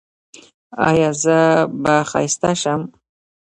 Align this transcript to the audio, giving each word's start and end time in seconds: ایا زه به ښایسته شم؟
ایا 0.89 1.09
زه 1.23 1.37
به 1.83 1.95
ښایسته 2.09 2.51
شم؟ 2.61 2.81